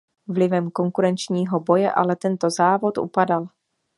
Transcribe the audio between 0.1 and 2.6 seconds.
Vlivem konkurenčního boje ale tento